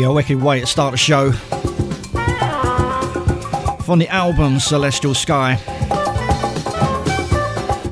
[0.00, 1.32] Yeah, uh, wicked way to start the show.
[3.82, 5.56] From the album Celestial Sky.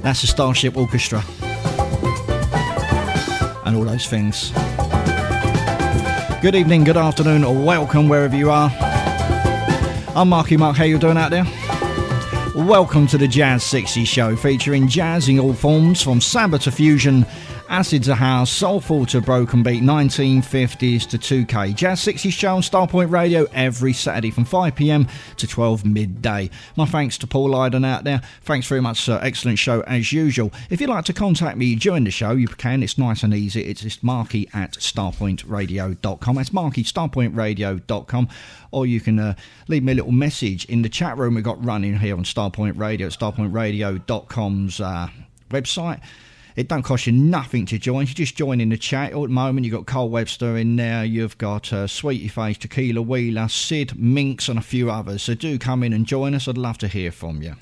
[0.01, 1.23] That's the Starship Orchestra.
[3.67, 4.53] And all those things.
[6.41, 8.71] Good evening, good afternoon, or welcome wherever you are.
[10.17, 11.45] I'm Marky Mark, how you doing out there?
[12.55, 17.27] Welcome to the Jazz 60 show featuring jazz in all forms from samba to fusion
[17.79, 21.77] acid to house, soulful to broken beat, 1950s to 2K.
[21.77, 26.51] Jazz 60s show on Starpoint Radio every Saturday from 5pm to 12 midday.
[26.75, 28.21] My thanks to Paul Lydon out there.
[28.43, 29.21] Thanks very much, sir.
[29.23, 30.53] Excellent show as usual.
[30.71, 32.83] If you'd like to contact me during the show, you can.
[32.83, 33.63] It's nice and easy.
[33.63, 36.35] It's just marky at starpointradio.com.
[36.35, 38.29] That's marky starpointradio.com.
[38.73, 39.35] Or you can uh,
[39.69, 42.77] leave me a little message in the chat room we've got running here on Starpoint
[42.77, 45.11] Radio at starpointradio.com's uh,
[45.51, 46.01] website.
[46.59, 48.09] It don't cost you nothing to join.
[48.09, 49.13] You just join in the chat.
[49.13, 51.05] At the moment, you've got Cole Webster in there.
[51.05, 55.23] You've got uh, Sweetie Face, Tequila Wheeler, Sid, Minx, and a few others.
[55.23, 56.49] So do come in and join us.
[56.49, 57.55] I'd love to hear from you.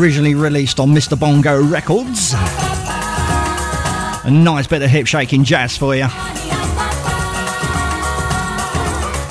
[0.00, 1.18] Originally released on Mr.
[1.18, 2.32] Bongo Records.
[4.24, 6.06] A nice bit of hip shaking jazz for you.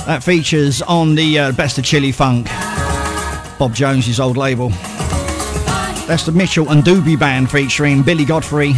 [0.05, 2.47] That features on the uh, Best of Chili Funk,
[3.57, 4.69] Bob Jones's old label.
[6.07, 8.73] That's the Mitchell and Doobie Band featuring Billy Godfrey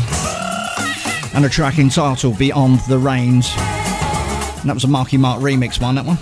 [1.34, 3.52] and a track entitled Beyond the Rains.
[3.58, 6.18] And that was a Marky Mark remix one, that one.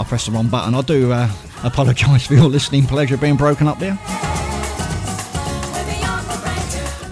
[0.00, 0.74] I pressed the wrong button.
[0.74, 1.30] I do uh,
[1.64, 3.98] apologise for your listening pleasure being broken up there.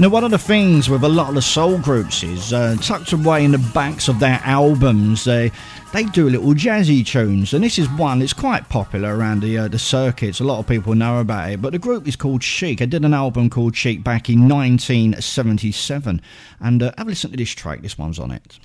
[0.01, 3.13] Now, one of the things with a lot of the soul groups is uh, tucked
[3.13, 5.53] away in the backs of their albums, they
[5.93, 9.69] they do little jazzy tunes, and this is one that's quite popular around the uh,
[9.69, 10.41] the circuits.
[10.41, 12.81] A lot of people know about it, but the group is called Chic.
[12.81, 16.23] I did an album called Chic back in 1977,
[16.61, 17.83] and uh, have a listen to this track.
[17.83, 18.59] This one's on it.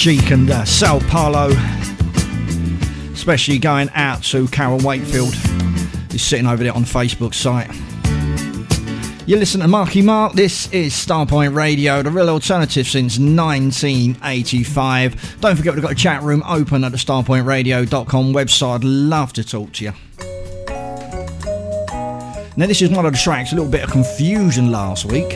[0.00, 1.50] Chic and uh, Sao Paulo.
[3.12, 7.68] Especially going out to Carol Wakefield, who's sitting over there on the Facebook site.
[9.28, 10.32] You listen to Marky Mark.
[10.32, 15.40] This is Starpoint Radio, the real alternative since 1985.
[15.42, 18.76] Don't forget we've got a chat room open at the starpointradio.com website.
[18.76, 19.92] I'd love to talk to you.
[22.56, 25.28] Now, this is one of the tracks, a little bit of confusion last week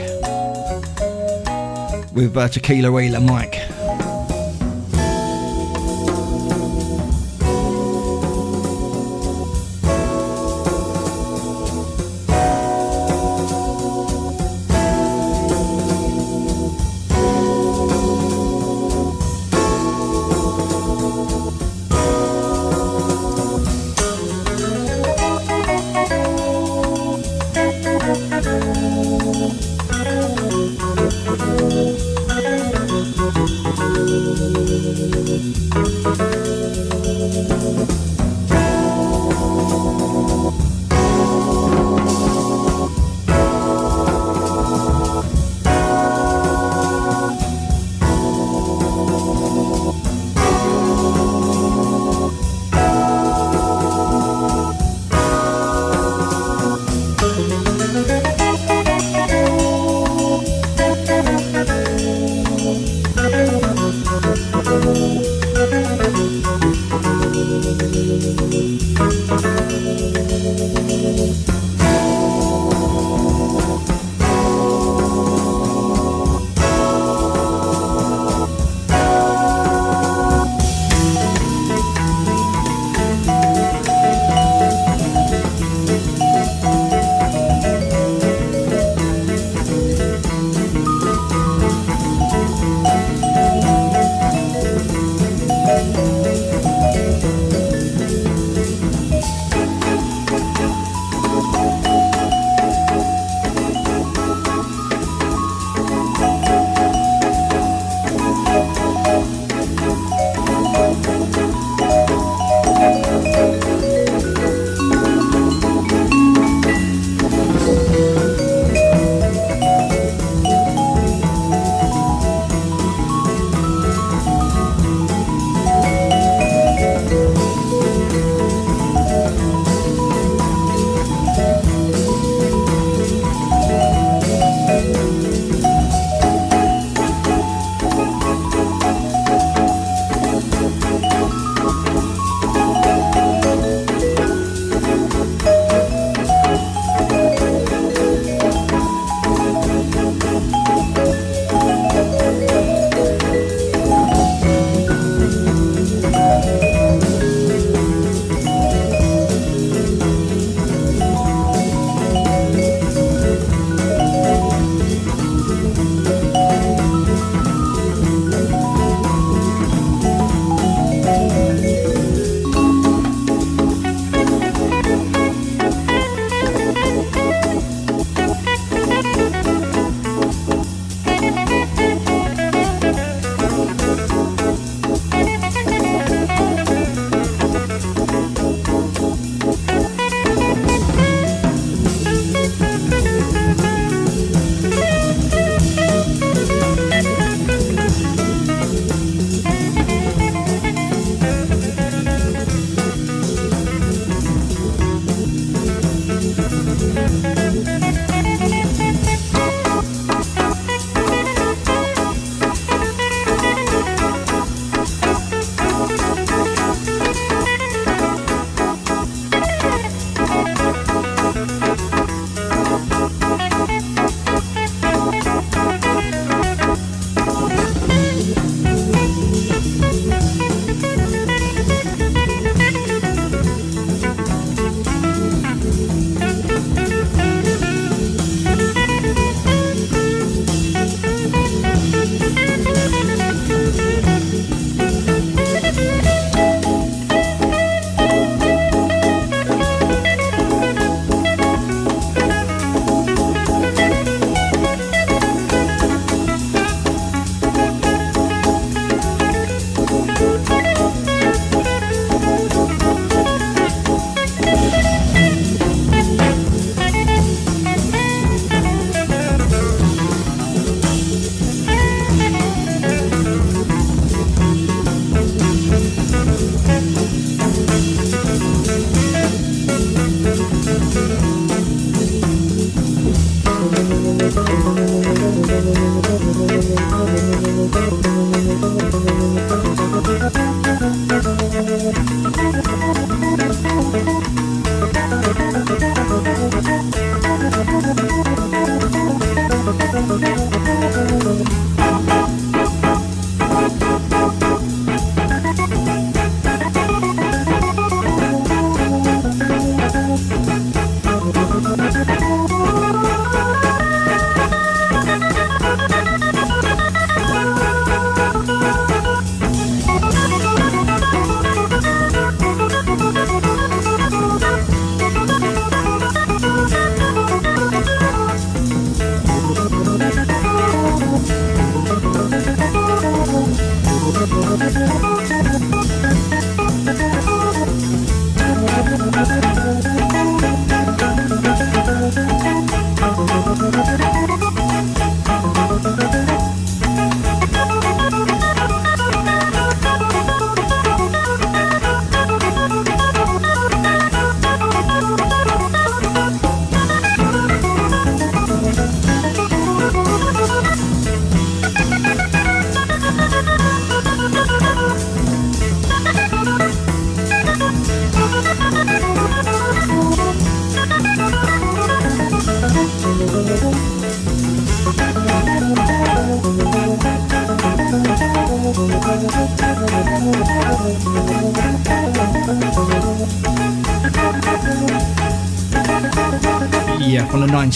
[2.14, 3.63] with uh, Tequila Wheeler Mike.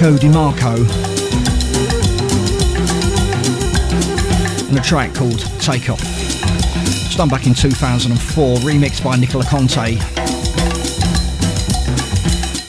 [0.00, 0.76] Marco DiMarco
[4.70, 6.00] and a track called Take Off.
[7.04, 9.98] It's done back in 2004, remixed by Nicola Conte.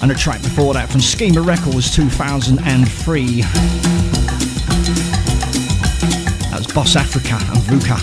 [0.01, 3.41] And a track before that from Schema Records 2003.
[6.51, 7.95] That's Boss Africa and Vuka.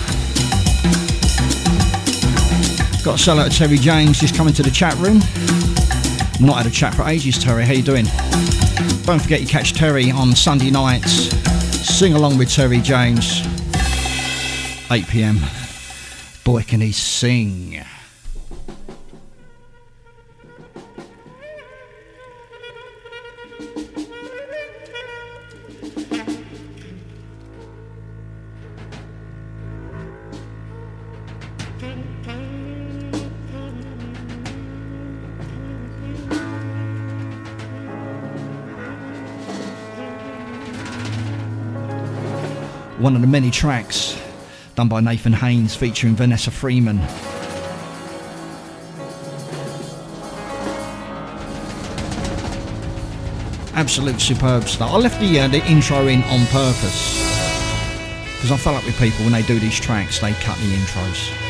[3.05, 5.19] Got a sell out to Terry James just coming to the chat room.
[6.43, 7.63] Not had a chat for ages, Terry.
[7.63, 8.07] How you doing?
[9.09, 11.31] Don't forget you catch Terry on Sunday nights.
[11.83, 13.41] Sing along with Terry James.
[14.91, 15.39] 8 p.m.
[16.43, 17.83] Boy, can he sing!
[43.09, 44.15] One of the many tracks
[44.75, 46.99] done by Nathan Haines featuring Vanessa Freeman.
[53.73, 54.91] Absolute superb stuff.
[54.91, 57.17] I left the, uh, the intro in on purpose
[58.35, 61.48] because I fell up with people when they do these tracks, they cut the intros.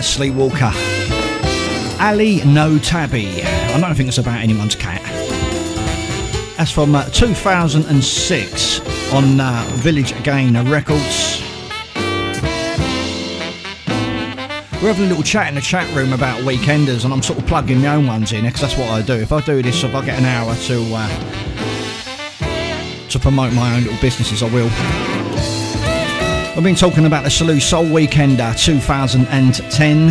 [0.00, 0.72] About Sleepwalker.
[2.00, 3.42] Ali No Tabby.
[3.42, 5.02] I don't think it's about anyone's cat.
[6.56, 11.42] That's from uh, 2006 on uh, Village Again Records.
[14.80, 17.46] We're having a little chat in the chat room about weekenders, and I'm sort of
[17.46, 19.14] plugging my own ones in because that's what I do.
[19.14, 21.08] If I do this, if I get an hour to uh,
[23.08, 25.09] to promote my own little businesses, I will.
[26.60, 30.08] I've been talking about the Salou Soul Weekender 2010.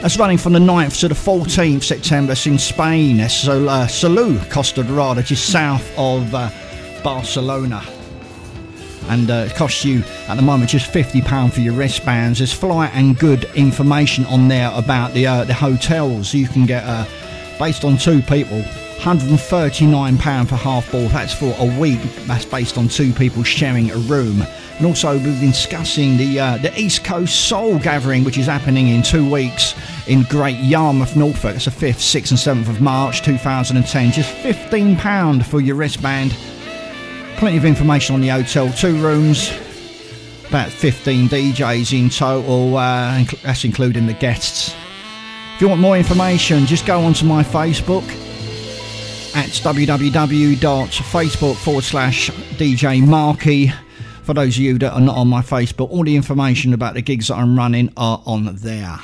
[0.00, 2.30] That's running from the 9th to the 14th September.
[2.30, 3.18] It's in Spain.
[3.18, 6.48] It's uh, Salou Costa Dorada, just south of uh,
[7.02, 7.82] Barcelona.
[9.08, 12.38] And uh, it costs you at the moment just £50 for your wristbands.
[12.38, 16.32] There's flight and good information on there about the uh, the hotels.
[16.32, 17.04] You can get, uh,
[17.58, 18.62] based on two people,
[19.02, 21.10] £139 for half board.
[21.10, 21.98] That's for a week.
[22.26, 24.44] That's based on two people sharing a room.
[24.78, 28.88] And also, we've been discussing the uh, the East Coast Soul Gathering, which is happening
[28.88, 29.74] in two weeks
[30.06, 31.56] in Great Yarmouth, Norfolk.
[31.56, 34.12] It's the 5th, 6th, and 7th of March 2010.
[34.12, 36.36] Just £15 for your wristband.
[37.38, 38.70] Plenty of information on the hotel.
[38.72, 39.50] Two rooms,
[40.48, 42.76] about 15 DJs in total.
[42.76, 44.76] Uh, that's including the guests.
[45.56, 48.08] If you want more information, just go onto my Facebook
[49.34, 53.72] at www.facebook forward slash DJ Marky.
[54.22, 57.02] For those of you that are not on my Facebook, all the information about the
[57.02, 58.98] gigs that I'm running are on there.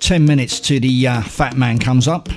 [0.00, 2.28] 10 minutes to the uh, Fat Man comes up.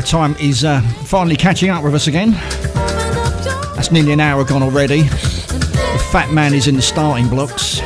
[0.00, 2.30] Yeah, time is uh, finally catching up with us again.
[3.76, 5.02] That's nearly an hour gone already.
[5.02, 7.80] The fat man is in the starting blocks.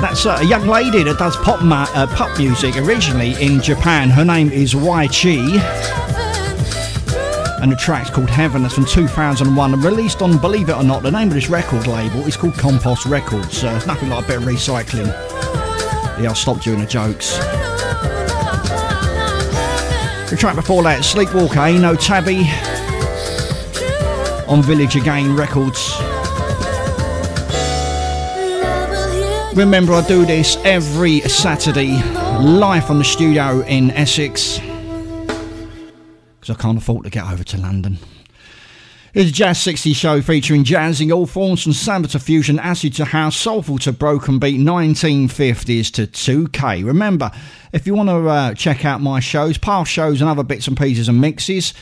[0.00, 4.08] That's uh, a young lady that does pop, ma- uh, pop music originally in Japan.
[4.08, 5.40] Her name is Wai Chi.
[7.60, 8.62] And the track's called Heaven.
[8.62, 11.88] That's from 2001 and released on, believe it or not, the name of this record
[11.88, 13.64] label is called Compost Records.
[13.64, 15.69] Uh, it's nothing like a bit of recycling.
[16.20, 17.38] Yeah, I'll stop doing the jokes.
[20.28, 21.68] The track before that, Sleepwalker, eh?
[21.68, 22.46] Ain't No Tabby
[24.46, 25.94] on Village Again Records.
[29.56, 32.02] Remember, I do this every Saturday
[32.38, 34.58] live from the studio in Essex
[36.40, 37.98] because I can't afford to get over to London.
[39.12, 43.04] It's a Jazz 60 show featuring jazzing all forms from samba to fusion, acid to
[43.04, 46.84] house, soulful to broken beat, 1950s to 2K.
[46.84, 47.32] Remember,
[47.72, 50.76] if you want to uh, check out my shows, past shows, and other bits and
[50.76, 51.74] pieces and mixes,